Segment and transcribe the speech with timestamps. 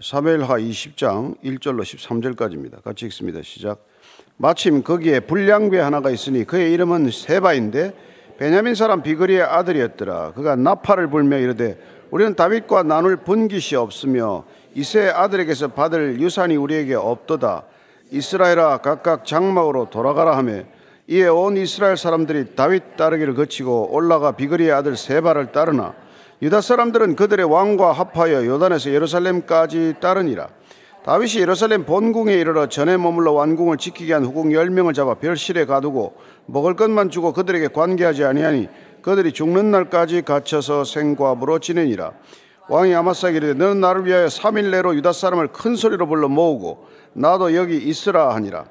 [0.00, 2.82] 사무엘하 20장 1절로 13절까지입니다.
[2.84, 3.42] 같이 읽습니다.
[3.42, 3.84] 시작.
[4.36, 10.34] 마침 거기에 불량배 하나가 있으니 그의 이름은 세바인데 베냐민 사람 비거리의 아들이었더라.
[10.34, 11.80] 그가 나팔을 불며 이르되
[12.12, 17.64] 우리는 다윗과 나눌 분깃이 없으며 이세 아들에게서 받을 유산이 우리에게 없도다.
[18.12, 20.62] 이스라엘아 각각 장막으로 돌아가라 하며
[21.08, 25.94] 이에 온 이스라엘 사람들이 다윗 따르기를 거치고 올라가 비거리의 아들 세바를 따르나
[26.40, 30.48] 유다 사람들은 그들의 왕과 합하여 요단에서 예루살렘까지 따르니라.
[31.04, 36.14] 다윗이 예루살렘 본궁에 이르러 전에 머물러 완궁을 지키게 한 후궁 열명을 잡아 별실에 가두고
[36.46, 38.68] 먹을 것만 주고 그들에게 관계하지 아니하니
[39.02, 42.12] 그들이 죽는 날까지 갇혀서 생과부로 지내니라.
[42.68, 47.56] 왕이 아마사에게 이르되 너는 나를 위하여 3일 내로 유다 사람을 큰 소리로 불러 모으고 나도
[47.56, 48.66] 여기 있으라 하니라.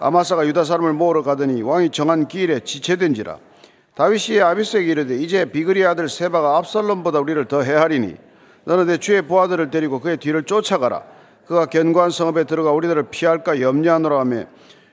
[0.00, 3.38] 아마사가 유다 사람을 모으러 가더니 왕이 정한 기일에 지체된지라.
[3.94, 8.14] 다윗이 아비스에게 이르되 이제 비그리 아들 세바가 압살롬보다 우리를 더 해하리니
[8.64, 11.02] 너는 내 주의 부하들을 데리고 그의 뒤를 쫓아가라.
[11.46, 14.44] 그가 견고한 성읍에 들어가 우리들을 피할까 염려하노라 하며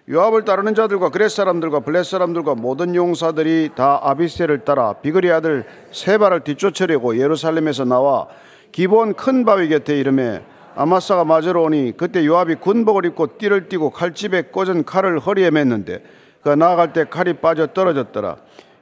[0.10, 6.40] 요압을 따르는 자들과 그렛 사람들과 블렛 사람들과 모든 용사들이 다 아비세를 따라 비그리 아들 세바를
[6.40, 8.28] 뒤쫓으려고 예루살렘에서 나와
[8.72, 10.44] 기본 큰 바위 곁에 이름에
[10.76, 16.02] 아마사가 맞으러 오니 그때 요압이 군복을 입고 띠를 띠고 칼집에 꽂은 칼을 허리에 맸는데
[16.42, 18.38] 그 나아갈 때 칼이 빠져 떨어졌더라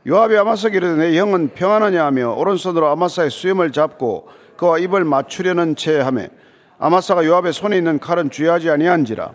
[0.07, 5.99] 요압이 아마사에게 이르되 내 형은 평안하냐 하며 오른손으로 아마사의 수염을 잡고 그와 입을 맞추려는 채
[5.99, 6.29] 하매
[6.77, 9.33] 아마사가 요압의 손에 있는 칼은 쥐하지 아니한지라.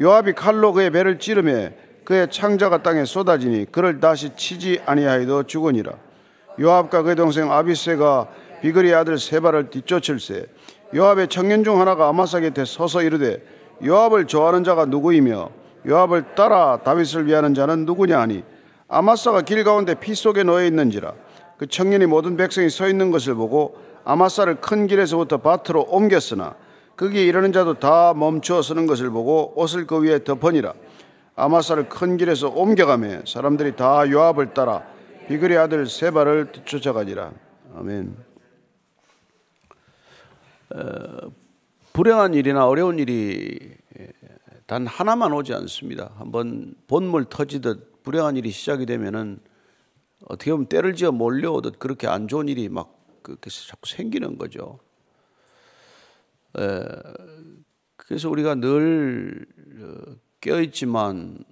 [0.00, 1.70] 요압이 칼로 그의 배를 찌르며
[2.04, 5.92] 그의 창자가 땅에 쏟아지니 그를 다시 치지 아니하여도 죽으니라.
[6.60, 8.28] 요압과 그의 동생 아비세가
[8.60, 10.46] 비그리 아들 세바를 뒤쫓을세.
[10.94, 13.42] 요압의 청년 중 하나가 아마사 곁에 서서 이르되
[13.84, 15.48] 요압을 좋아하는 자가 누구이며
[15.88, 18.44] 요압을 따라 다윗을 위하는 자는 누구냐 하니
[18.92, 21.14] 아마사가 길 가운데 피 속에 놓여 있는지라
[21.56, 26.54] 그 청년이 모든 백성이 서 있는 것을 보고 아마사를 큰 길에서부터 밭으로 옮겼으나
[26.98, 30.74] 거기에 이르는 자도 다 멈추어 서는 것을 보고 옷을 그 위에 덮으니라
[31.36, 34.82] 아마사를 큰 길에서 옮겨가며 사람들이 다 요압을 따라
[35.26, 37.32] 비그리 아들 세바를 쫓아가니라
[37.76, 38.14] 아멘.
[40.74, 41.30] 어,
[41.94, 43.74] 불행한 일이나 어려운 일이
[44.66, 46.10] 단 하나만 오지 않습니다.
[46.18, 49.40] 한번 본물 터지듯 불행한 일이 시작이 되면은
[50.26, 54.78] 어떻게 보면 때를 지어 몰려오듯 그렇게 안 좋은 일이 막 그렇게 자꾸 생기는 거죠.
[56.58, 56.84] 에,
[57.96, 59.46] 그래서 우리가 늘
[59.80, 61.44] 어, 깨어있지만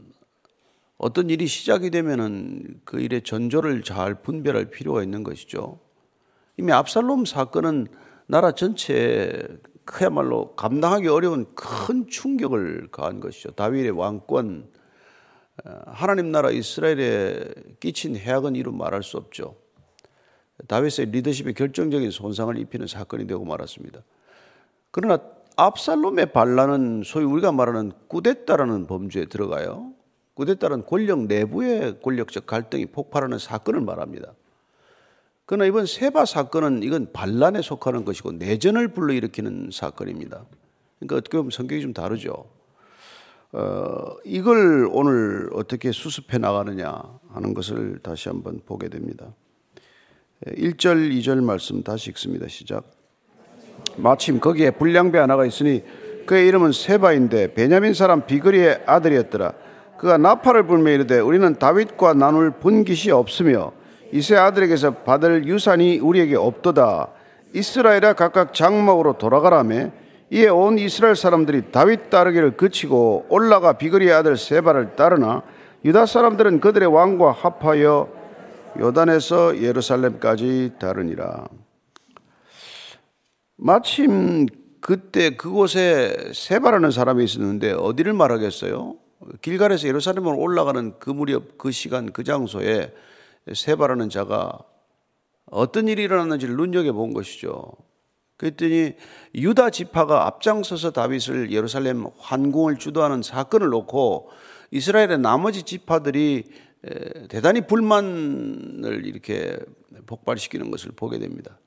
[0.98, 5.80] 어떤 일이 시작이 되면은 그 일의 전조를 잘 분별할 필요가 있는 것이죠.
[6.58, 7.86] 이미 압살롬 사건은
[8.26, 9.32] 나라 전체에
[9.86, 13.52] 그야말로 감당하기 어려운 큰 충격을 가한 것이죠.
[13.52, 14.79] 다윗의 왕권, 어,
[15.86, 17.44] 하나님 나라 이스라엘에
[17.80, 19.56] 끼친 해악은 이루 말할 수 없죠.
[20.66, 24.02] 다윗의 리더십에 결정적인 손상을 입히는 사건이 되고 말았습니다.
[24.90, 25.20] 그러나
[25.56, 29.92] 압살롬의 반란은 소위 우리가 말하는 꾸데따라는 범죄에 들어가요.
[30.34, 34.32] 꾸데따는 권력 내부의 권력적 갈등이 폭발하는 사건을 말합니다.
[35.44, 40.44] 그러나 이번 세바 사건은 이건 반란에 속하는 것이고 내전을 불러일으키는 사건입니다.
[40.98, 42.46] 그러니까 어떻게 보면 성격이 좀 다르죠.
[43.52, 47.02] 어, 이걸 오늘 어떻게 수습해 나가느냐
[47.32, 49.26] 하는 것을 다시 한번 보게 됩니다.
[50.46, 52.46] 1절, 2절 말씀 다시 읽습니다.
[52.48, 52.84] 시작.
[53.96, 55.82] 마침 거기에 불량배 하나가 있으니
[56.26, 59.52] 그의 이름은 세바인데 베냐민 사람 비그리의 아들이었더라.
[59.98, 63.72] 그가 나팔을 불며 이르되 우리는 다윗과 나눌 분깃이 없으며
[64.12, 67.08] 이세 아들에게서 받을 유산이 우리에게 없도다.
[67.52, 69.90] 이스라엘아 각각 장막으로 돌아가라며
[70.32, 75.42] 이에 온 이스라엘 사람들이 다윗 따르기를 그치고 올라가 비그리 아들 세바를 따르나
[75.84, 78.08] 유다 사람들은 그들의 왕과 합하여
[78.78, 81.48] 요단에서 예루살렘까지 다르니라.
[83.56, 84.46] 마침
[84.80, 88.94] 그때 그곳에 세바라는 사람이 있었는데 어디를 말하겠어요?
[89.42, 92.94] 길갈에서 예루살렘으로 올라가는 그 무렵 그 시간 그 장소에
[93.52, 94.58] 세바라는 자가
[95.50, 97.72] 어떤 일이 일어났는지를 눈여겨본 것이죠.
[98.40, 98.94] 그랬더니
[99.34, 104.30] 유다 지파가 앞장서서 다윗을 예루살렘 환궁을 주도하는 사건을 놓고
[104.70, 106.44] 이스라엘의 나머지 지파들이
[107.28, 109.58] 대단히 불만을 이렇게
[110.06, 111.58] 폭발시키는 것을 보게 됩니다.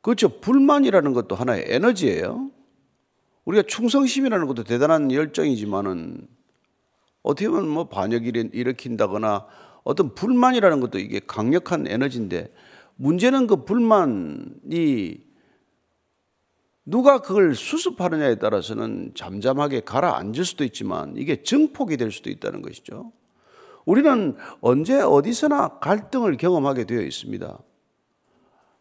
[0.00, 0.40] 그렇죠.
[0.40, 2.50] 불만이라는 것도 하나의 에너지예요.
[3.44, 6.26] 우리가 충성심이라는 것도 대단한 열정이지만은
[7.22, 9.44] 어떻게 보면 뭐 반역을 일으킨다거나
[9.84, 12.50] 어떤 불만이라는 것도 이게 강력한 에너지인데
[12.94, 15.25] 문제는 그 불만이
[16.86, 23.12] 누가 그걸 수습하느냐에 따라서는 잠잠하게 가라앉을 수도 있지만 이게 증폭이 될 수도 있다는 것이죠.
[23.84, 27.58] 우리는 언제 어디서나 갈등을 경험하게 되어 있습니다.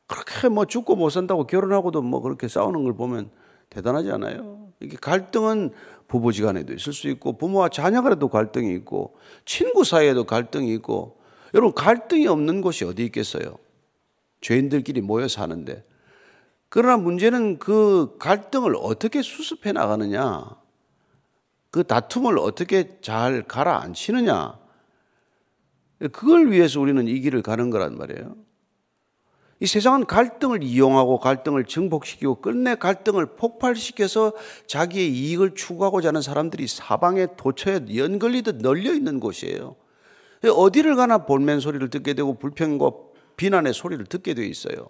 [0.06, 3.31] 그렇게 뭐 죽고 못 산다고 결혼하고도 뭐 그렇게 싸우는 걸 보면
[3.72, 4.69] 대단하지 않아요?
[4.80, 5.72] 이게 갈등은
[6.07, 11.18] 부부지간에도 있을 수 있고 부모와 자녀 간에도 갈등이 있고 친구 사이에도 갈등이 있고
[11.56, 13.57] 여러분 갈등이 없는 곳이 어디 있겠어요?
[14.42, 15.84] 죄인들끼리 모여 사는데
[16.75, 20.44] 그러나 문제는 그 갈등을 어떻게 수습해 나가느냐,
[21.72, 24.60] 그 다툼을 어떻게 잘 가라앉히느냐,
[26.12, 28.36] 그걸 위해서 우리는 이 길을 가는 거란 말이에요.
[29.62, 34.33] 이 세상은 갈등을 이용하고 갈등을 증폭시키고 끝내 갈등을 폭발시켜서
[34.68, 39.78] 자기의 이익을 추구하고자 하는 사람들이 사방에 도처에 연걸리듯 널려 있는 곳이에요.
[40.44, 42.92] 어디를 가나 볼멘 소리를 듣게 되고 불평과
[43.38, 44.89] 비난의 소리를 듣게 돼 있어요.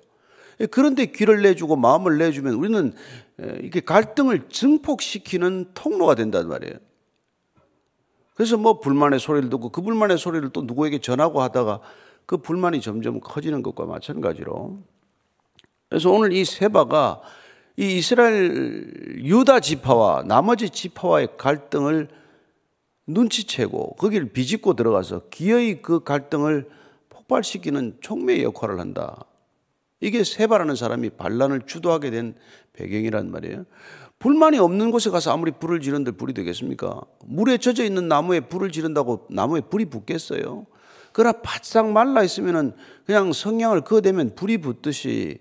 [0.71, 2.93] 그런데 귀를 내주고 마음을 내주면 우리는
[3.37, 6.75] 이렇게 갈등을 증폭시키는 통로가 된단 말이에요.
[8.35, 11.79] 그래서 뭐 불만의 소리를 듣고 그 불만의 소리를 또 누구에게 전하고 하다가
[12.25, 14.79] 그 불만이 점점 커지는 것과 마찬가지로
[15.89, 17.21] 그래서 오늘 이 세바가
[17.77, 22.07] 이 이스라엘 유다 지파와 나머지 지파와의 갈등을
[23.07, 26.69] 눈치채고 거기를 비집고 들어가서 기어이 그 갈등을
[27.09, 29.25] 폭발시키는 촉매의 역할을 한다.
[30.00, 32.36] 이게 세바라는 사람이 반란을 주도하게 된
[32.74, 33.65] 배경이란 말이에요.
[34.19, 37.01] 불만이 없는 곳에 가서 아무리 불을 지른들 불이 되겠습니까?
[37.25, 40.65] 물에 젖어 있는 나무에 불을 지른다고 나무에 불이 붙겠어요?
[41.12, 42.74] 그러나 바싹 말라 있으면은
[43.06, 45.39] 그냥 성냥을 그어대면 불이 붙듯이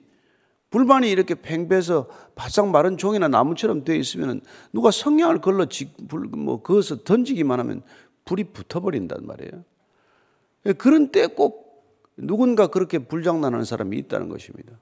[0.71, 4.41] 불만이 이렇게 팽배해서 바싹 마른 종이나 나무처럼 되어 있으면은
[4.73, 7.83] 누가 성냥을 걸러 지, 불, 뭐 그어서 던지기만 하면
[8.25, 9.65] 불이 붙어버린단 말이에요.
[10.79, 11.64] 그런 때 꼭
[12.17, 14.79] 누군가 그렇게 불장난하는 사람이 있다는 것입니다.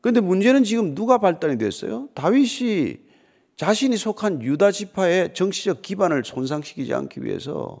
[0.00, 2.08] 그런데 문제는 지금 누가 발단이 됐어요?
[2.14, 2.98] 다윗이
[3.56, 7.80] 자신이 속한 유다 지파의 정치적 기반을 손상시키지 않기 위해서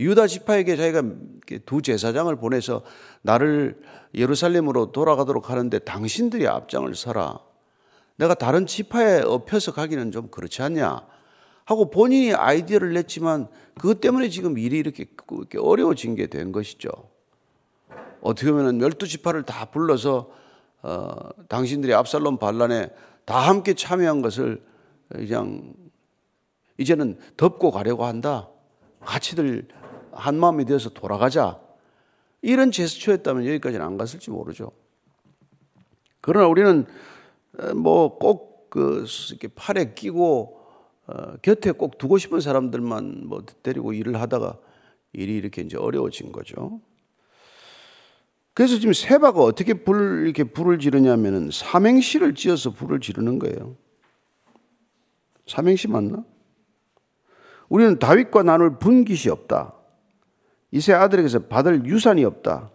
[0.00, 1.02] 유다 지파에게 자기가
[1.66, 2.82] 두 제사장을 보내서
[3.22, 3.80] 나를
[4.14, 7.40] 예루살렘으로 돌아가도록 하는데 당신들이 앞장을 서라.
[8.16, 11.06] 내가 다른 지파에 엎혀서 가기는 좀 그렇지 않냐.
[11.68, 13.46] 하고 본인이 아이디어를 냈지만
[13.78, 15.04] 그것 때문에 지금 일이 이렇게,
[15.58, 16.88] 어려워진 게 된 것이죠.
[18.22, 20.30] 어떻게 보면 열두 지파를 다 불러서
[20.80, 21.14] 어,
[21.48, 22.88] 당신들이 압살롬 반란에
[23.26, 24.64] 다 함께 참여한 것을
[25.10, 25.74] 그냥
[26.78, 28.48] 이제는 덮고 가려고 한다.
[29.00, 29.68] 같이들
[30.12, 31.60] 한 마음이 되어서 돌아가자.
[32.40, 34.72] 이런 제스처였다면 여기까지는 안 갔을지 모르죠.
[36.22, 36.86] 그러나 우리는
[37.58, 40.57] 어, 뭐꼭 그 이렇게 팔에 끼고
[41.08, 44.58] 어, 곁에 꼭 두고 싶은 사람들만 뭐 데리고 일을 하다가
[45.14, 46.80] 일이 이렇게 이제 어려워진 거죠.
[48.52, 53.76] 그래서 지금 세바가 어떻게 불, 이렇게 불을 지르냐면은 삼행시를 지어서 불을 지르는 거예요.
[55.46, 56.24] 삼행시 맞나?
[57.68, 59.74] 우리는 다윗과 나눌 분깃이 없다.
[60.72, 62.70] 이세 아들에게서 받을 유산이 없다.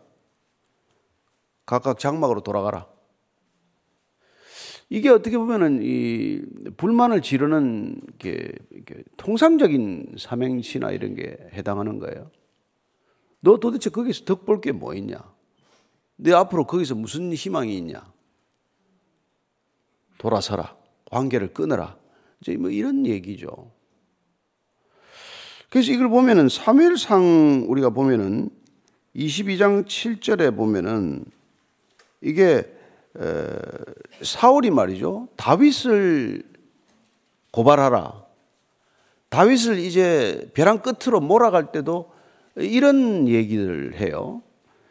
[1.65, 2.87] 각각 장막으로 돌아가라.
[4.93, 6.39] 이게 어떻게 보면은 이
[6.77, 8.51] 불만을 지르는 게
[9.17, 12.29] 통상적인 삼행시나 이런 게 해당하는 거예요.
[13.41, 15.17] 너 도대체 거기서 덕 볼 게 뭐 있냐?
[16.15, 18.13] 내 앞으로 거기서 무슨 희망이 있냐?
[20.19, 20.77] 돌아서라.
[21.09, 21.97] 관계를 끊어라.
[22.41, 23.71] 이제 뭐 이런 얘기죠.
[25.71, 28.51] 그래서 이걸 보면은 사무엘상 우리가 보면은
[29.15, 31.25] 22장 7절에 보면은
[32.21, 32.71] 이게
[34.21, 35.27] 사울이 말이죠.
[35.35, 36.43] 다윗을
[37.51, 38.23] 고발하라.
[39.29, 42.11] 다윗을 이제 벼랑 끝으로 몰아갈 때도
[42.55, 44.41] 이런 얘기를 해요.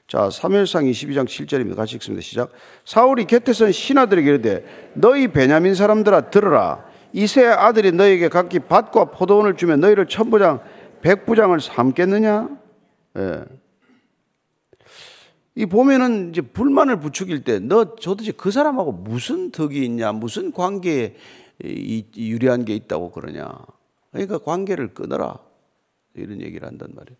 [0.08, 1.76] 자, 사무엘상 22장 7절입니다.
[1.76, 2.22] 같이 읽습니다.
[2.22, 2.50] 시작.
[2.84, 6.84] 사울이 겟에선 신하들에게 이르되 너희 베냐민 사람들아 들으라.
[7.12, 10.60] 이세 아들이 너에게 각기 밭과 포도원을 주면 너희를 천부장,
[11.02, 12.48] 백부장을 삼겠느냐?
[13.18, 13.44] 예.
[15.54, 21.14] 이 보면은 이제 불만을 부추길 때 너 도대체 그 사람하고 무슨 덕이 있냐, 무슨 관계에
[21.62, 23.52] 유리한 게 있다고 그러냐.
[24.10, 25.38] 그러니까 관계를 끊어라.
[26.14, 27.16] 이런 얘기를 한단 말이에요.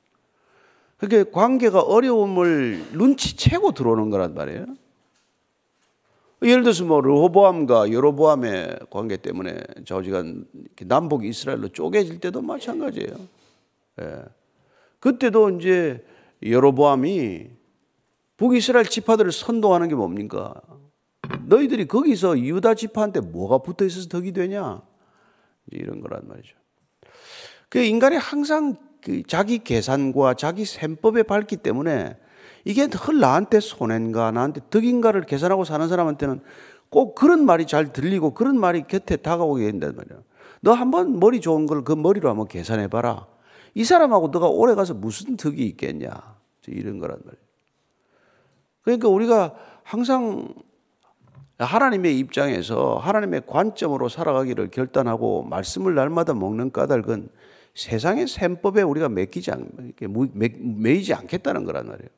[0.99, 4.67] 그게 관계가 어려움을 눈치채고 들어오는 거란 말이에요.
[6.43, 10.47] 예를 들어서 뭐 르호보암과 여로보암의 관계 때문에 좌우지간
[10.87, 13.15] 남북 이스라엘로 쪼개질 때도 마찬가지예요.
[14.01, 14.23] 예.
[14.99, 16.05] 그때도 이제
[16.45, 17.47] 여로보암이
[18.43, 20.53] 북이스라엘 지파들을 선동하는 게 뭡니까?
[21.47, 24.83] 너희들이 거기서 유다 지파한테 뭐가 붙어 있어서 덕이 되냐?
[25.71, 26.57] 이런 거란 말이죠.
[27.69, 32.17] 그 인간이 항상 그 자기 계산과 자기 셈법에 밟기 때문에
[32.65, 36.41] 이게 헐 나한테 손해인가 나한테 덕인가를 계산하고 사는 사람한테는
[36.91, 40.21] 꼭 그런 말이 잘 들리고 그런 말이 곁에 다가오게 된단 말이야.
[40.63, 43.29] 너 한번 머리 좋은 걸 그 머리로 한번 계산해 봐라.
[43.75, 46.11] 이 사람하고 너가 오래 가서 무슨 덕이 있겠냐.
[46.67, 47.52] 이런 거란 말이야.
[48.83, 50.49] 그러니까 우리가 항상
[51.59, 57.29] 하나님의 입장에서 하나님의 관점으로 살아가기를 결단하고 말씀을 날마다 먹는 까닭은
[57.75, 59.67] 세상의 셈법에 우리가 맡기지 않,
[60.61, 62.09] 매이지 않겠다는 거란 말이에요.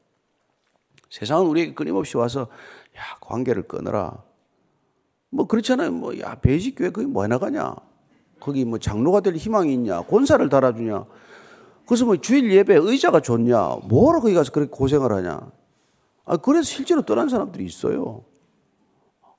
[1.11, 2.49] 세상은 우리 끊임없이 와서
[2.97, 4.23] 야 관계를 끊어라.
[5.30, 5.92] 뭐 그렇잖아요.
[5.92, 7.75] 뭐 야 배식교회 거기 뭐 해나가냐?
[8.40, 10.02] 거기 뭐 장로가 될 희망이 있냐?
[10.02, 11.04] 권사를 달아주냐?
[11.87, 13.76] 그래서 뭐 주일 예배 의자가 좋냐?
[13.85, 15.40] 뭐하러 거기 가서 그렇게 고생을 하냐?
[16.25, 18.25] 아 그래서 실제로 떠난 사람들이 있어요.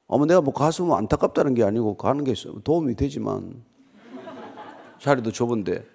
[0.08, 3.64] 아마 내가 뭐 가서 뭐 안타깝다는 게 아니고 가는 게 도움이 되지만
[5.00, 5.86] 자리도 좁은데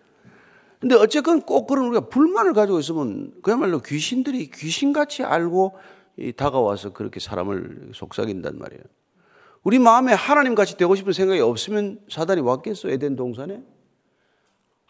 [0.81, 5.77] 근데 어쨌건 꼭 그런 우리가 불만을 가지고 있으면 그야말로 귀신들이 귀신같이 알고
[6.37, 8.83] 다가와서 그렇게 사람을 속삭인단 말이에요.
[9.63, 13.63] 우리 마음에 하나님 같이 되고 싶은 생각이 없으면 사단이 왔겠어, 에덴 동산에?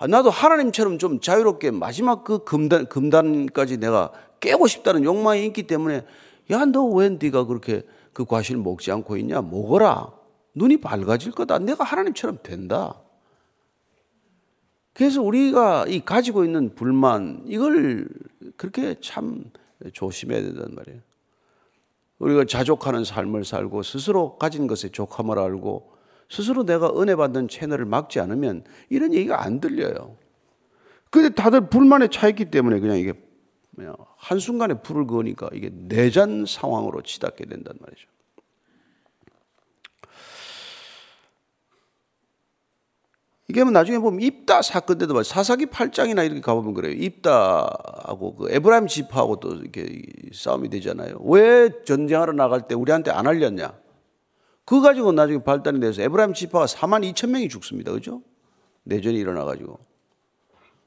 [0.00, 6.06] 아, 나도 하나님처럼 좀 자유롭게 마지막 그 금단, 금단까지 내가 깨고 싶다는 욕망이 있기 때문에
[6.50, 7.82] 야, 너 왜 네가 그렇게
[8.14, 9.42] 그 과실을 먹지 않고 있냐?
[9.42, 10.10] 먹어라.
[10.54, 11.58] 눈이 밝아질 거다.
[11.58, 12.98] 내가 하나님처럼 된다.
[14.94, 18.08] 그래서 우리가 이 가지고 있는 불만 이걸
[18.56, 19.44] 그렇게 참
[19.92, 21.00] 조심해야 된단 말이에요.
[22.18, 25.89] 우리가 자족하는 삶을 살고 스스로 가진 것에 족함을 알고
[26.30, 30.16] 스스로 내가 은혜 받는 채널을 막지 않으면 이런 얘기가 안 들려요.
[31.10, 33.12] 근데 다들 불만에 차 있기 때문에 그냥 이게
[34.16, 38.08] 한순간에 불을 그으니까 이게 내전 상황으로 치닫게 된단 말이죠.
[43.48, 46.92] 이게 뭐 나중에 보면 입다 사건 때도 말 사사기 8장이나 이렇게 가보면 그래요.
[46.92, 50.00] 입다하고 그 에브라임 지파하고 또 이렇게
[50.32, 51.16] 싸움이 되잖아요.
[51.24, 53.72] 왜 전쟁하러 나갈 때 우리한테 안 알렸냐?
[54.70, 57.90] 그거 가지고 나중에 발단이 돼서 에브라임 지파가 4만 2천 명이 죽습니다.
[57.90, 58.22] 그죠?
[58.84, 59.80] 내전이 일어나가지고.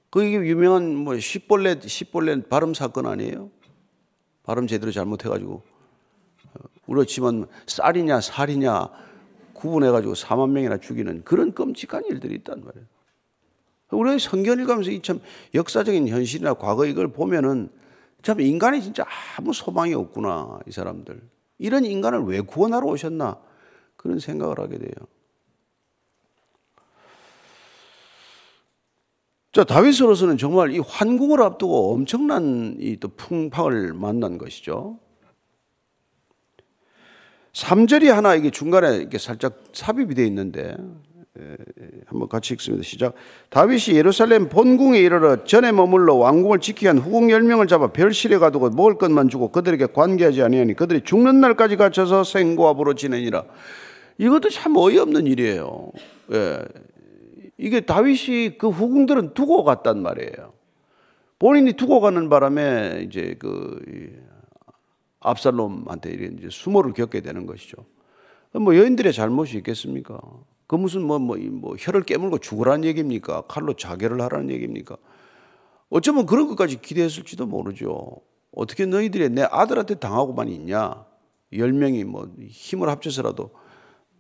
[0.10, 3.50] 그 이게 유명한 뭐 십벌레, 십벌레 발음 사건 아니에요?
[4.44, 5.64] 발음 제대로 잘못해가지고.
[6.88, 8.88] 우렇지만 쌀이냐 살이냐
[9.52, 12.88] 구분해가지고 4만 명이나 죽이는 그런 끔찍한 일들이 있단 말이에요.
[13.92, 15.20] 우리가 성경 읽으면서 이 참
[15.54, 17.68] 역사적인 현실이나 과거 이걸 보면은
[18.22, 21.22] 참 인간이 진짜 아무 소망이 없구나, 이 사람들.
[21.58, 23.52] 이런 인간을 왜 구원하러 오셨나?
[24.04, 24.92] 그런 생각을 하게 돼요.
[29.54, 35.00] 자, 다윗으로서는 정말 이 환궁을 앞두고 엄청난 이 또 풍파를 만난 것이죠.
[37.54, 40.76] 3절이 하나 이게 중간에 이렇게 살짝 삽입이 되어 있는데
[42.08, 42.84] 한번 같이 읽습니다.
[42.84, 43.14] 시작.
[43.52, 48.98] 다윗이 예루살렘 본궁에 이르러 전에 머물러 왕궁을 지키기 위한 후궁 10명을 잡아 별실에 가두고 먹을
[48.98, 53.46] 것만 주고 그들에게 관계하지 아니하니 그들이 죽는 날까지 갇혀서 생고압으로 지내니라.
[54.18, 55.92] 이것도 참 어이없는 일이에요.
[56.34, 56.64] 예.
[57.58, 60.54] 이게 다윗이 그 후궁들은 두고 갔단 말이에요.
[61.40, 63.80] 본인이 두고 가는 바람에 이제 그
[65.20, 67.78] 압살롬한테 이제 수모를 겪게 되는 것이죠.
[68.54, 70.20] 뭐 여인들의 잘못이 있겠습니까?
[70.68, 73.42] 그 무슨 뭐, 뭐, 뭐 혀를 깨물고 죽으라는 얘기입니까?
[73.42, 74.98] 칼로 자결을 하라는 얘기입니까?
[75.90, 78.22] 어쩌면 그런 것까지 기대했을지도 모르죠.
[78.56, 81.06] 어떻게 너희들이 내 아들한테 당하고만 있냐?
[81.56, 83.52] 열 명이 뭐 힘을 합쳐서라도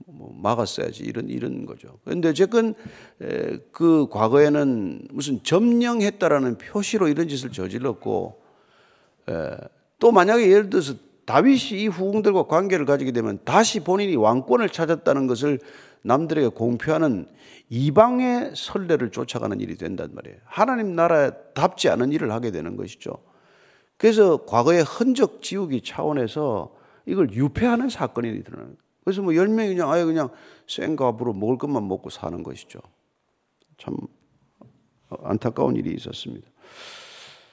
[0.05, 1.99] 뭐 막았어야지 이런 이런 거죠.
[2.03, 2.73] 그런데 어쨌건
[3.71, 8.41] 그 과거에는 무슨 점령했다라는 표시로 이런 짓을 저질렀고
[9.99, 10.95] 또 만약에 예를 들어서
[11.25, 15.59] 다윗이 이 후궁들과 관계를 가지게 되면 다시 본인이 왕권을 찾았다는 것을
[16.01, 17.27] 남들에게 공표하는
[17.69, 20.37] 이방의 선례를 쫓아가는 일이 된단 말이에요.
[20.43, 23.13] 하나님 나라답지 않은 일을 하게 되는 것이죠.
[23.95, 30.29] 그래서 과거의 흔적 지우기 차원에서 이걸 유폐하는 사건이 일어나는 그래서 뭐열 명이 그냥 아예 그냥
[30.67, 32.79] 생갑으로 먹을 것만 먹고 사는 것이죠.
[33.77, 33.95] 참
[35.23, 36.47] 안타까운 일이 있었습니다.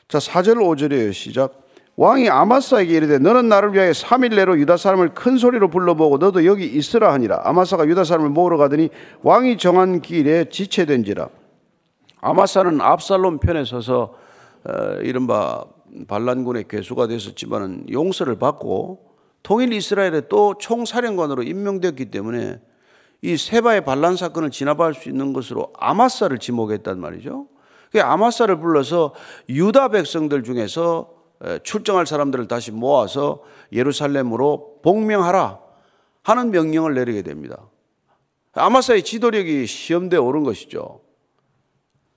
[0.08, 1.12] 자, 4절 5절이에요.
[1.12, 1.66] 시작.
[1.96, 6.64] 왕이 아마사에게 이르되 너는 나를 위하여 3일 내로 유다 사람을 큰 소리로 불러보고 너도 여기
[6.64, 8.88] 있으라 하니라 아마사가 유다 사람을 모으러 가더니
[9.22, 11.28] 왕이 정한 길에 지체된지라
[12.22, 14.14] 아마사는 압살롬 편에 서서
[14.64, 15.64] 어, 이른바
[16.08, 19.09] 반란군의 괴수가 됐었지만은 용서를 받고
[19.42, 22.60] 통일 이스라엘의 또 총사령관으로 임명되었기 때문에
[23.22, 27.48] 이 세바의 반란 사건을 진압할 수 있는 것으로 아마사를 지목했단 말이죠.
[27.92, 29.14] 그 아마사를 불러서
[29.48, 31.10] 유다 백성들 중에서
[31.62, 33.42] 출정할 사람들을 다시 모아서
[33.72, 35.58] 예루살렘으로 복명하라
[36.22, 37.68] 하는 명령을 내리게 됩니다.
[38.52, 41.00] 아마사의 지도력이 시험대에 오른 것이죠.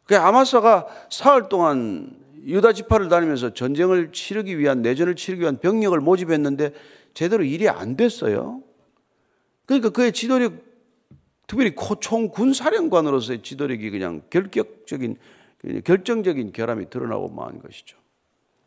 [0.05, 6.73] 그 아마사가 사흘 동안 유다 지파를 다니면서 전쟁을 치르기 위한 내전을 치르기 위한 병력을 모집했는데
[7.13, 8.61] 제대로 일이 안 됐어요.
[9.65, 10.53] 그러니까 그의 지도력
[11.47, 15.17] 특별히 총 군 사령관으로서의 지도력이 그냥 결격적인
[15.83, 17.97] 결정적인 결함이 드러나고 만 것이죠.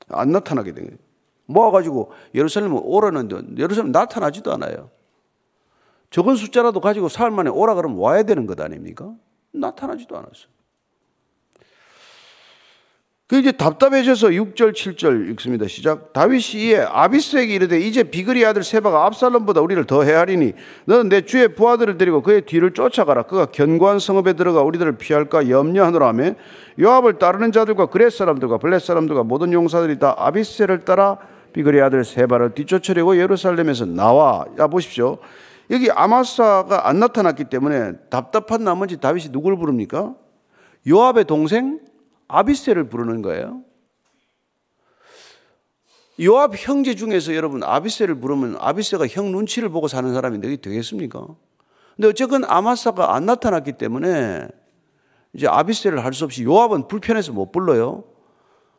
[0.08, 0.98] 안 나타나게 된 거예요.
[1.46, 4.90] 모아가지고 예루살렘을 오라는데 예루살렘 나타나지도 않아요.
[6.10, 9.14] 적은 숫자라도 가지고 사흘 만에 오라 그러면 와야 되는 것 아닙니까?
[9.52, 10.55] 나타나지도 않았어요.
[13.28, 15.66] 그 이제 답답해져서 6절, 7절 읽습니다.
[15.66, 16.12] 시작.
[16.12, 20.52] 다윗이 이에 아비스에게 이르되 이제 비그리 아들 세바가 압살롬보다 우리를 더 헤아리니
[20.84, 23.22] 너는 내 주의 부하들을 데리고 그의 뒤를 쫓아가라.
[23.22, 26.34] 그가 견고한 성읍에 들어가 우리들을 피할까 염려하노라 하며
[26.78, 31.18] 요압을 따르는 자들과 그렛 사람들과 블렛 사람들과 모든 용사들이 다 아비스를 따라
[31.52, 34.44] 비그리 아들 세바를 뒤쫓으려고 예루살렘에서 나와.
[34.60, 35.18] 야 보십시오.
[35.70, 40.14] 여기 아마사가 안 나타났기 때문에 답답한 나머지 다윗이 누굴 부릅니까?
[40.86, 41.80] 요압의 동생
[42.28, 43.62] 아비세를 부르는 거예요.
[46.20, 51.26] 요압 형제 중에서 여러분 아비세를 부르면 아비세가 형 눈치를 보고 사는 사람이 되게 되겠습니까?
[51.94, 54.48] 근데 어쨌건 아마사가 안 나타났기 때문에
[55.34, 58.04] 이제 아비세를 할 수 없이 요압은 불편해서 못 불러요.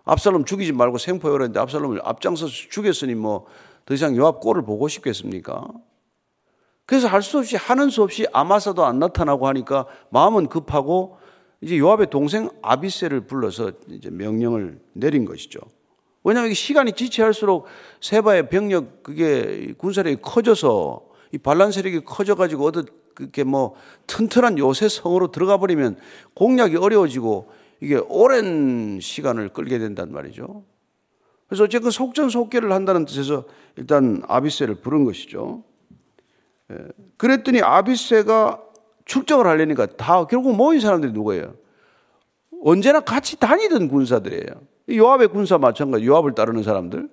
[0.05, 3.45] 압살롬 죽이지 말고 생포해 오랬는데 압살롬을 앞장서서 죽였으니 뭐
[3.87, 5.65] 더 이상 요압 꼴을 보고 싶겠습니까?
[6.85, 11.17] 그래서 할 수 없이 하는 수 없이 아마사도 안 나타나고 하니까 마음은 급하고
[11.61, 15.59] 이제 요압의 동생 아비세를 불러서 이제 명령을 내린 것이죠.
[16.23, 17.67] 왜냐하면 시간이 지체할수록
[18.01, 25.31] 세바의 병력 그게 군사력이 커져서 이 반란 세력이 커져가지고 어떤 그렇게 뭐 튼튼한 요새 성으로
[25.31, 25.97] 들어가 버리면
[26.35, 27.49] 공략이 어려워지고
[27.81, 30.63] 이게 오랜 시간을 끌게 된단 말이죠.
[31.47, 33.45] 그래서 어쨌든 속전속결을 한다는 뜻에서
[33.75, 35.63] 일단 아비세를 부른 것이죠.
[36.71, 36.77] 예.
[37.17, 38.61] 그랬더니 아비세가
[39.07, 41.55] 출정을 하려니까 다 결국 모인 사람들이 누구예요?
[42.63, 44.61] 언제나 같이 다니던 군사들이에요.
[44.91, 47.09] 요압의 군사 마찬가지, 요압을 따르는 사람들.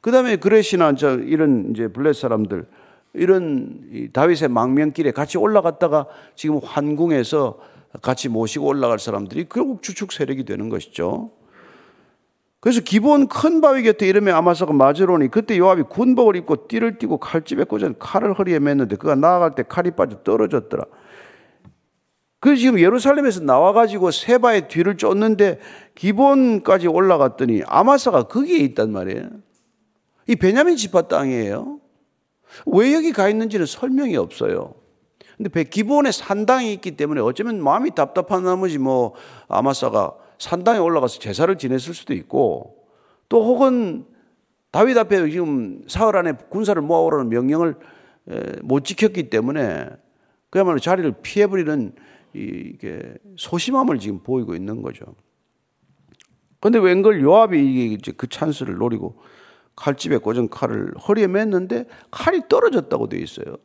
[0.00, 0.92] 그 다음에 그레시나
[1.26, 2.66] 이런 이제 블레 사람들,
[3.14, 7.58] 이런 다윗의 망명길에 같이 올라갔다가 지금 환궁에서
[8.02, 11.30] 같이 모시고 올라갈 사람들이 결국 주축 세력이 되는 것이죠.
[12.60, 17.64] 그래서 기본 큰 바위 곁에 이름에 아마사가 맞으러니 그때 요압이 군복을 입고 띠를 띠고 칼집에
[17.64, 20.84] 꽂은 칼을 허리에 맸는데 그가 나아갈 때 칼이 빠져 떨어졌더라.
[22.44, 25.60] 그래서 지금 예루살렘에서 나와가지고 세바의 뒤를 쫓는데
[25.94, 29.30] 기본까지 올라갔더니 아마사가 거기에 있단 말이에요.
[30.26, 31.80] 이 베냐민 지파 땅이에요.
[32.66, 34.74] 왜 여기 가 있는지는 설명이 없어요.
[35.38, 39.14] 근데 기본에 산당이 있기 때문에 어쩌면 마음이 답답한 나머지 뭐
[39.48, 42.76] 아마사가 산당에 올라가서 제사를 지냈을 수도 있고
[43.30, 44.04] 또 혹은
[44.70, 47.76] 다윗 앞에 지금 사흘 안에 군사를 모아오라는 명령을
[48.64, 49.88] 못 지켰기 때문에
[50.50, 51.94] 그야말로 자리를 피해버리는
[52.34, 55.04] 이게 소심함을 지금 보이고 있는 거죠.
[56.60, 59.20] 근데 웬걸 요압이 이제 그 찬스를 노리고
[59.76, 63.56] 칼집에 꽂은 칼을 허리에 맸는데 칼이 떨어졌다고 되어 있어요.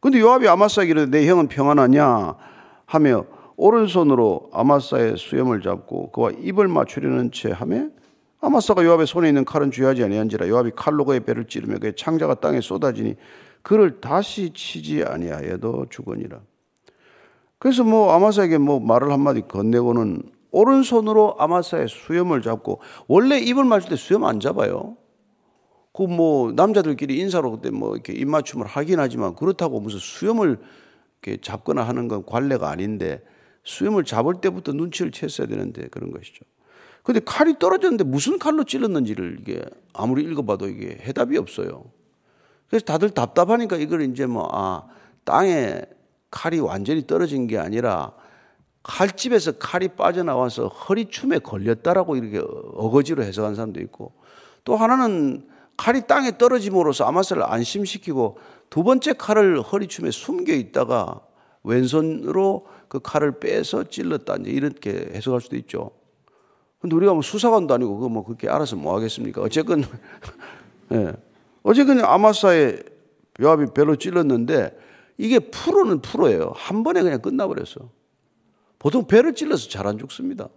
[0.00, 2.36] 근데 요압이 아마사에게 이르내 형은 평안하냐
[2.84, 3.26] 하며
[3.56, 7.88] 오른손으로 아마사의 수염을 잡고 그와 입을 맞추려는 채 하며
[8.40, 12.60] 아마사가 요압의 손에 있는 칼은 주의하지 아니한지라 요압이 칼로 그의 배를 찌르며 그의 창자가 땅에
[12.60, 13.16] 쏟아지니
[13.62, 16.40] 그를 다시 치지 아니하여도 죽으니라.
[17.58, 23.96] 그래서 뭐 아마사에게 뭐 말을 한마디 건네고는 오른손으로 아마사의 수염을 잡고 원래 입을 맞출 때
[23.96, 24.96] 수염 안 잡아요.
[25.92, 30.58] 그 뭐 남자들끼리 인사로 그때 뭐 이렇게 입맞춤을 하긴 하지만 그렇다고 무슨 수염을
[31.22, 33.22] 이렇게 잡거나 하는 건 관례가 아닌데
[33.64, 36.44] 수염을 잡을 때부터 눈치를 챘어야 되는데 그런 것이죠.
[37.02, 41.84] 근데 칼이 떨어졌는데 무슨 칼로 찔렀는지를 이게 아무리 읽어봐도 이게 해답이 없어요.
[42.68, 44.88] 그래서 다들 답답하니까 이걸 이제 뭐, 아,
[45.24, 45.82] 땅에
[46.30, 48.12] 칼이 완전히 떨어진 게 아니라
[48.82, 52.38] 칼집에서 칼이 빠져나와서 허리춤에 걸렸다라고 이렇게
[52.74, 54.12] 어거지로 해석한 사람도 있고
[54.64, 58.38] 또 하나는 칼이 땅에 떨어짐으로써 아마스를 안심시키고
[58.70, 61.20] 두 번째 칼을 허리춤에 숨겨 있다가
[61.64, 65.90] 왼손으로 그 칼을 빼서 찔렀다 이제 이렇게 해석할 수도 있죠.
[66.80, 69.42] 근데 우리가 뭐 수사관도 아니고 그뭐 그렇게 알아서 뭐 하겠습니까?
[69.42, 69.84] 어쨌건
[70.92, 71.12] 예.
[71.64, 72.82] 어쨌건 아마사의
[73.40, 74.85] 요압이 배로 찔렀는데
[75.18, 76.52] 이게 프로는 프로예요.
[76.54, 77.90] 한 번에 그냥 끝나버렸어.
[78.78, 80.48] 보통 배를 찔러서 잘 안 죽습니다.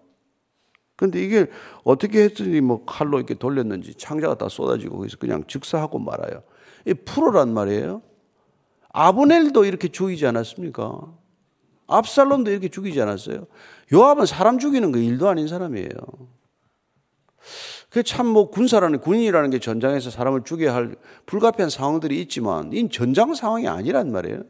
[0.96, 1.48] 근데 이게
[1.86, 6.44] 어떻게 했더니 뭐 칼로 이렇게 돌렸는지 창자가 다 쏟아지고 그래서 그냥 즉사하고 말아요.
[6.86, 8.02] 이 프로란 말이에요.
[8.90, 11.14] 아브넬도 이렇게 죽이지 않았습니까?
[11.88, 13.48] 압살롬도 이렇게 죽이지 않았어요.
[13.94, 15.90] 요압은 사람 죽이는 거 일도 아닌 사람이에요.
[17.90, 24.12] 그참뭐 군사라는 군인이라는 게 전장에서 사람을 죽여야 할 불가피한 상황들이 있지만 이 전장 상황이 아니란
[24.12, 24.44] 말이에요.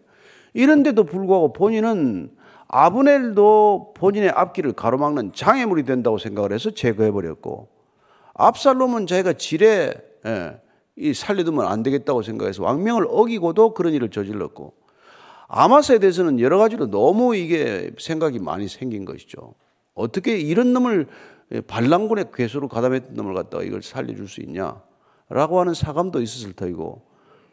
[0.53, 2.31] 이런데도 불구하고 본인은
[2.67, 7.69] 아브넬도 본인의 앞길을 가로막는 장애물이 된다고 생각을 해서 제거해 버렸고
[8.35, 9.93] 압살롬은 자기가 지레
[10.25, 10.61] 예,
[10.95, 14.73] 이 살려두면 안 되겠다고 생각해서 왕명을 어기고도 그런 일을 저질렀고
[15.47, 19.55] 아마스에 대해서는 여러 가지로 너무 이게 생각이 많이 생긴 것이죠.
[19.95, 21.07] 어떻게 이런 놈을
[21.67, 24.81] 반란군의 괴수로 가담했던 놈을 갖다가 이걸 살려줄 수 있냐?
[25.29, 27.07] 라고 하는 사감도 있었을 터이고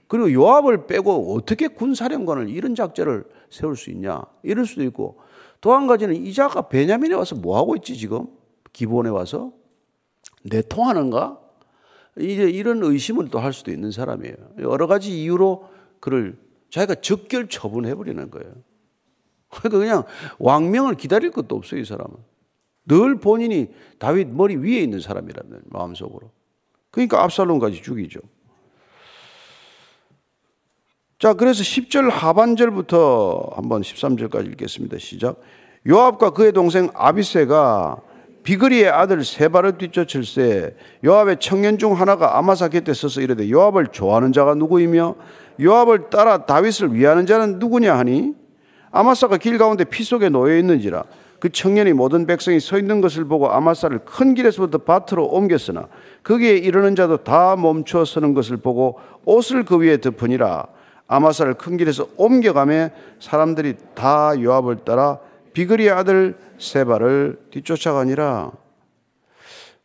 [0.08, 4.22] 그리고 요압을 빼고 어떻게 군사령관을 이런 작전을 세울 수 있냐?
[4.42, 5.18] 이럴 수도 있고
[5.60, 8.26] 또 한 가지는 이자가 베냐민에 와서 뭐 하고 있지 지금
[8.72, 9.52] 기본에 와서
[10.44, 11.40] 내통하는가?
[12.18, 14.36] 이제 이런 의심을 또 할 수도 있는 사람이에요.
[14.60, 15.68] 여러 가지 이유로
[16.00, 16.38] 그를
[16.70, 18.52] 자기가 적결 처분해 버리는 거예요.
[19.50, 20.04] 그러니까 그냥
[20.38, 22.14] 왕명을 기다릴 것도 없어요, 이 사람은.
[22.86, 23.68] 늘 본인이
[23.98, 26.30] 다윗 머리 위에 있는 사람이라는 마음속으로.
[26.90, 28.20] 그러니까 압살롬까지 죽이죠.
[31.18, 34.98] 자, 그래서 10절 하반절부터 한번 13절까지 읽겠습니다.
[34.98, 35.40] 시작.
[35.86, 38.00] 요압과 그의 동생 아비세가
[38.42, 44.54] 비그리의 아들 세바를 뒤쫓을세 요압의 청년 중 하나가 아마사 곁에 서서 이르되 요압을 좋아하는 자가
[44.54, 45.16] 누구이며
[45.60, 48.34] 요압을 따라 다윗을 위하는 자는 누구냐 하니
[48.92, 51.04] 아마사가 길 가운데 피 속에 놓여 있는지라
[51.38, 55.88] 그 청년이 모든 백성이 서 있는 것을 보고 아마사를 큰 길에서부터 밭으로 옮겼으나
[56.22, 60.66] 거기에 이르는 자도 다 멈춰 서는 것을 보고 옷을 그 위에 덮으니라
[61.08, 65.18] 아마사를 큰 길에서 옮겨가며 사람들이 다 요압을 따라
[65.52, 68.52] 비그리의 아들 세바를 뒤쫓아가니라.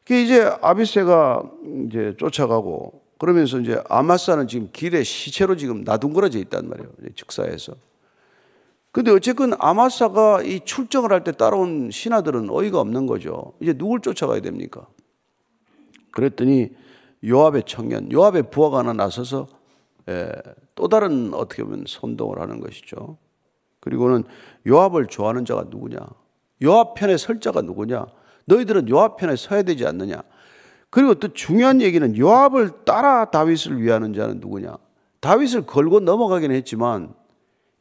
[0.10, 1.44] 이제 아비세가
[1.88, 6.90] 이제 쫓아가고 그러면서 이제 아마사는 지금 길에 시체로 지금 나둥그러져 있단 말이에요.
[7.16, 7.76] 즉사에서.
[8.92, 13.54] 근데 어쨌든 아마사가 이 출정을 할 때 따라온 신하들은 어이가 없는 거죠.
[13.62, 14.88] 이제 누굴 쫓아가야 됩니까?
[16.12, 16.70] 그랬더니
[17.26, 19.48] 요압의 청년, 요압의 부하가 하나 나서서
[20.10, 20.32] 예,
[20.76, 23.18] 또 다른 어떻게 보면 선동을 하는 것이죠.
[23.80, 24.24] 그리고는
[24.68, 26.00] 요압을 좋아하는 자가 누구냐?
[26.64, 28.08] 요압 편에 설 자가 누구냐?
[28.46, 30.22] 너희들은 요압 편에 서야 되지 않느냐?
[30.90, 34.76] 그리고 또 중요한 얘기는 요압을 따라 다윗을 위하는 자는 누구냐?
[35.22, 37.14] 다윗을 걸고 넘어가긴 했지만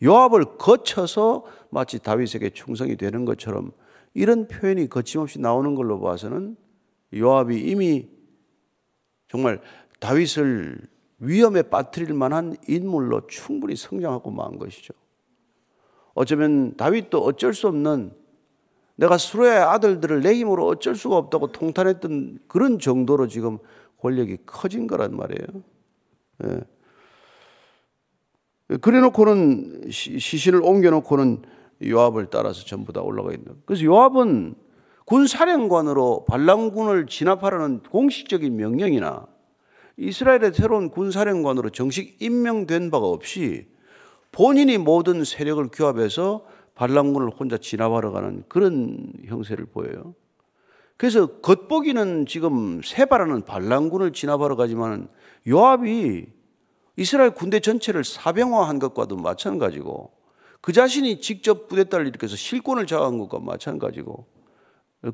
[0.03, 3.73] 요압을 거쳐서 마치 다윗에게 충성이 되는 것처럼
[4.15, 6.57] 이런 표현이 거침없이 나오는 걸로 봐서는
[7.15, 8.09] 요압이 이미
[9.29, 9.61] 정말
[10.01, 10.81] 다윗을
[11.19, 14.95] 위험에 빠뜨릴 만한 인물로 충분히 성장하고 만 것이죠.
[16.15, 18.13] 어쩌면 다윗도 어쩔 수 없는
[18.97, 23.59] 내가 수로의 아들들을 내 힘으로 어쩔 수가 없다고 통탄했던 그런 정도로 지금
[23.99, 25.63] 권력이 커진 거란 말이에요.
[26.45, 26.61] 예.
[28.79, 31.43] 그래 놓고는 시신을 옮겨 놓고는
[31.85, 33.57] 요압을 따라서 전부 다 올라가 있는.
[33.65, 34.55] 그래서 요압은
[35.05, 39.27] 군 사령관으로 반란군을 진압하라는 공식적인 명령이나
[39.97, 43.67] 이스라엘의 새로운 군 사령관으로 정식 임명된 바가 없이
[44.31, 50.15] 본인이 모든 세력을 규합해서 반란군을 혼자 진압하러 가는 그런 형세를 보여요.
[50.97, 55.09] 그래서 겉보기는 지금 세바라는 반란군을 진압하러 가지만
[55.49, 56.27] 요압이
[56.97, 60.11] 이스라엘 군대 전체를 사병화한 것과도 마찬가지고
[60.61, 64.27] 그 자신이 직접 부대딸을 일으켜서 실권을 장악한 것과 마찬가지고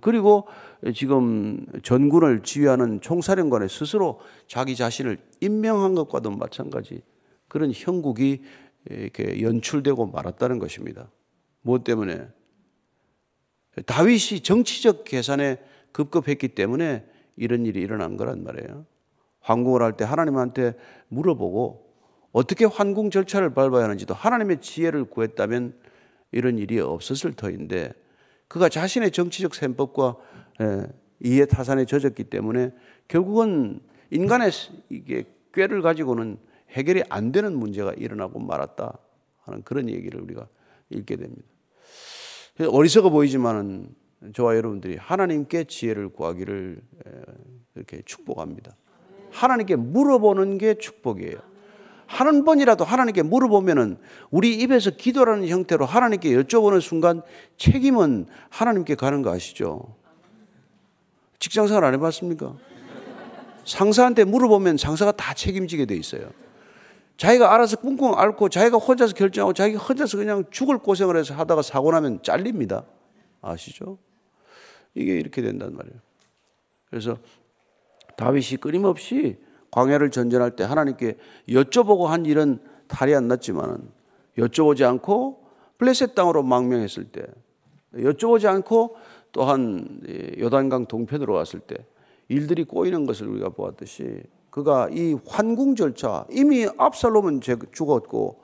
[0.00, 0.48] 그리고
[0.94, 7.02] 지금 전군을 지휘하는 총사령관의 스스로 자기 자신을 임명한 것과도 마찬가지
[7.46, 8.42] 그런 형국이
[8.90, 11.10] 이렇게 연출되고 말았다는 것입니다.
[11.62, 12.26] 무엇 때문에?
[13.86, 15.58] 다윗이 정치적 계산에
[15.92, 17.04] 급급했기 때문에
[17.36, 18.86] 이런 일이 일어난 거란 말이에요.
[19.46, 20.74] 황궁을 할 때 하나님한테
[21.08, 21.86] 물어보고
[22.32, 25.74] 어떻게 환궁 절차를 밟아야 하는지도 하나님의 지혜를 구했다면
[26.32, 27.92] 이런 일이 없었을 터인데
[28.48, 30.16] 그가 자신의 정치적 셈법과
[30.60, 30.86] 예,
[31.20, 32.72] 이해 타산에 젖었기 때문에
[33.08, 33.80] 결국은
[34.10, 34.50] 인간의
[34.90, 36.38] 이게 꾀를 가지고는
[36.70, 38.98] 해결이 안 되는 문제가 일어나고 말았다
[39.44, 40.48] 하는 그런 얘기를 우리가
[40.90, 41.42] 읽게 됩니다.
[42.68, 43.94] 어리석어 보이지만은
[44.34, 46.82] 저와 여러분들이 하나님께 지혜를 구하기를
[47.76, 48.76] 이렇게 축복합니다.
[49.30, 51.36] 하나님께 물어보는 게 축복이에요.
[52.06, 53.98] 한 번이라도 하나님께 물어보면은
[54.30, 57.22] 우리 입에서 기도라는 형태로 하나님께 여쭤보는 순간
[57.56, 59.96] 책임은 하나님께 가는 거 아시죠?
[61.38, 62.56] 직장 생활 안 해봤습니까?
[63.64, 66.30] 상사한테 물어보면 상사가 다 책임지게 돼 있어요.
[67.16, 71.90] 자기가 알아서 꿍꿍 앓고 자기가 혼자서 결정하고 자기가 혼자서 그냥 죽을 고생을 해서 하다가 사고
[71.90, 72.84] 나면 잘립니다.
[73.40, 73.98] 아시죠?
[74.94, 75.98] 이게 이렇게 된단 말이에요.
[76.90, 77.18] 그래서
[78.16, 79.38] 다윗이 끊임없이
[79.70, 81.16] 광야를 전전할 때 하나님께
[81.48, 83.78] 여쭤보고 한 일은 탈이 안 났지만은
[84.38, 85.44] 여쭤보지 않고
[85.78, 87.26] 블레셋 땅으로 망명했을 때
[87.94, 88.96] 여쭤보지 않고
[89.32, 90.00] 또한
[90.38, 91.76] 요단강 동편으로 왔을 때
[92.28, 98.40] 일들이 꼬이는 것을 우리가 보았듯이 그가 이 환궁 절차 이미 압살롬은 죽었고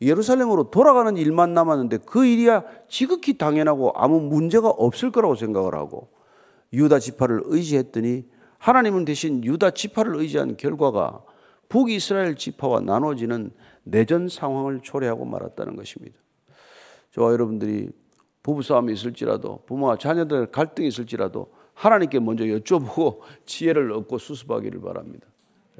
[0.00, 6.08] 예루살렘으로 돌아가는 일만 남았는데 그 일이야 지극히 당연하고 아무 문제가 없을 거라고 생각을 하고
[6.72, 8.24] 유다 지파를 의지했더니
[8.62, 11.24] 하나님은 대신 유다 지파를 의지한 결과가
[11.68, 13.50] 북이스라엘 지파와 나눠지는
[13.82, 16.16] 내전 상황을 초래하고 말았다는 것입니다.
[17.10, 17.90] 저와 여러분들이
[18.44, 25.26] 부부싸움이 있을지라도 부모와 자녀들 갈등이 있을지라도 하나님께 먼저 여쭤보고 지혜를 얻고 수습하기를 바랍니다.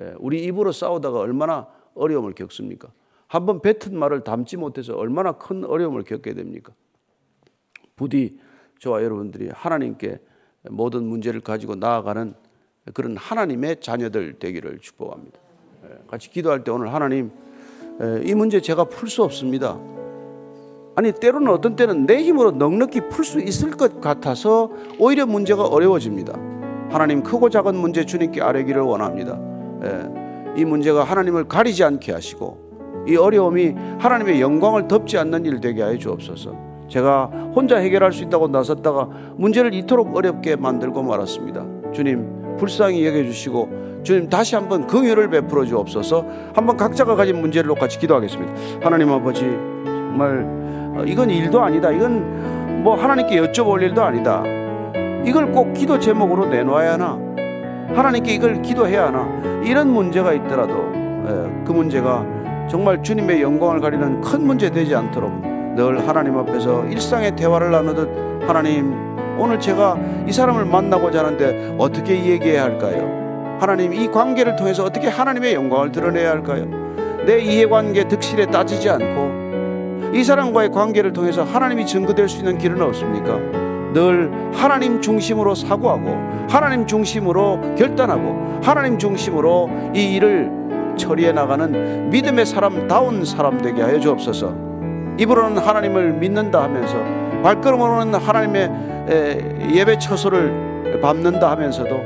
[0.01, 2.91] 예, 우리 입으로 싸우다가 얼마나 어려움을 겪습니까?
[3.29, 6.73] 한번 뱉은 말을 담지 못해서 얼마나 큰 어려움을 겪게 됩니까?
[7.95, 8.41] 부디
[8.81, 10.19] 저와 여러분들이 하나님께
[10.69, 12.35] 모든 문제를 가지고 나아가는
[12.95, 15.39] 그런 하나님의 자녀들 되기를 축복합니다.
[15.85, 17.31] 예, 같이 기도할 때 오늘 하나님
[18.25, 19.79] 이 문제 제가 풀 수 없습니다.
[20.97, 26.35] 아니 때로는 어떤 때는 내 힘으로 넉넉히 풀 수 있을 것 같아서 오히려 문제가 어려워집니다.
[26.91, 29.39] 하나님 크고 작은 문제 주님께 아뢰기를 원합니다.
[29.85, 35.83] 예, 이 문제가 하나님을 가리지 않게 하시고 이 어려움이 하나님의 영광을 덮지 않는 일 되게
[35.83, 36.73] 하여 주옵소서.
[36.89, 39.05] 제가 혼자 해결할 수 있다고 나섰다가
[39.37, 41.93] 문제를 이토록 어렵게 만들고 말았습니다.
[41.93, 46.25] 주님 불쌍히 여겨주시고 주님 다시 한번 긍휼을 베풀어 주옵소서.
[46.55, 48.53] 한번 각자가 가진 문제를 같이 기도하겠습니다.
[48.83, 50.45] 하나님 아버지 정말
[50.97, 51.91] 어, 이건 일도 아니다.
[51.91, 54.43] 이건 뭐 하나님께 여쭤볼 일도 아니다.
[55.25, 57.19] 이걸 꼭 기도 제목으로 내놓아야 하나?
[57.95, 59.29] 하나님께 이걸 기도해야 하나?
[59.65, 62.27] 이런 문제가 있더라도 예, 그 문제가
[62.69, 65.31] 정말 주님의 영광을 가리는 큰 문제 되지 않도록
[65.77, 68.09] 늘 하나님 앞에서 일상의 대화를 나누듯
[68.49, 73.57] 하나님 오늘 제가 이 사람을 만나고자 하는데 어떻게 얘기해야 할까요?
[73.61, 76.67] 하나님 이 관계를 통해서 어떻게 하나님의 영광을 드러내야 할까요?
[77.27, 83.39] 내 이해관계 득실에 따지지 않고 이 사람과의 관계를 통해서 하나님이 증거될 수 있는 길은 없습니까?
[83.93, 86.11] 늘 하나님 중심으로 사고하고
[86.49, 90.51] 하나님 중심으로 결단하고 하나님 중심으로 이 일을
[90.97, 94.55] 처리해 나가는 믿음의 사람다운 사람 되게 하여 주옵소서.
[95.19, 101.97] 입으로는 하나님을 믿는다 하면서 발걸음으로는 하나님의 예배 처소를 밟는다 하면서도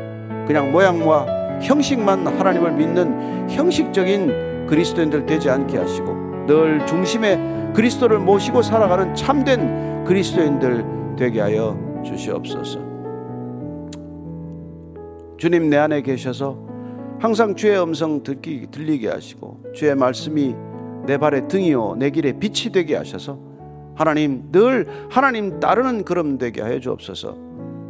[0.47, 9.15] 그냥 모양과 형식만 하나님을 믿는 형식적인 그리스도인들 되지 않게 하시고 늘 중심에 그리스도를 모시고 살아가는
[9.15, 10.85] 참된 그리스도인들
[11.17, 12.79] 되게 하여 주시옵소서.
[15.37, 16.59] 주님 내 안에 계셔서
[17.19, 20.55] 항상 주의 음성 들리게 하시고 주의 말씀이
[21.07, 23.39] 내 발의 등이요 내 길에 빛이 되게 하셔서
[23.97, 27.37] 하나님 늘 하나님 따르는 걸음 되게 하여 주옵소서.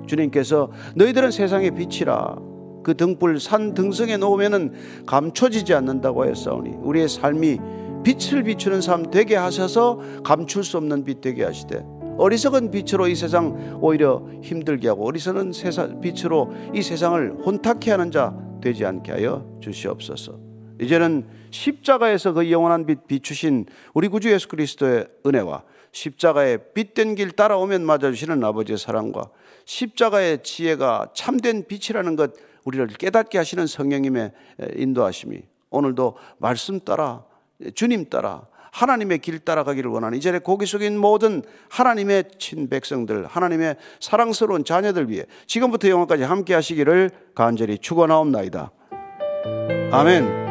[0.07, 2.37] 주님께서 너희들은 세상의 빛이라
[2.85, 4.73] 그 등불 산 등성에 놓으면은
[5.07, 7.59] 감춰지지 않는다고 하였사오니 우리의 삶이
[8.05, 11.85] 빛을 비추는 삶 되게 하셔서 감출 수 없는 빛 되게 하시되
[12.17, 18.33] 어리석은 빛으로 이 세상 오히려 힘들게 하고 어리석은 세상 빛으로 이 세상을 혼탁해 하는 자
[18.63, 20.39] 되지 않게 하여 주시옵소서.
[20.81, 25.63] 이제는 십자가에서 그 영원한 빛 비추신 우리 구주 예수 그리스도의 은혜와
[25.97, 29.31] 십자가의 빛된 길 따라오면 맞아주시는 아버지의 사랑과
[29.65, 34.33] 십자가의 지혜가 참된 빛이라는 것 우리를 깨닫게 하시는 성령님의
[34.77, 37.25] 인도하심이 오늘도 말씀 따라
[37.75, 45.09] 주님 따라 하나님의 길 따라가기를 원하는 이전에 고기 속인 모든 하나님의 친백성들, 하나님의 사랑스러운 자녀들
[45.09, 48.71] 위해 지금부터 영원까지 함께 하시기를 간절히 축원하옵나이다.
[49.93, 50.46] 아멘.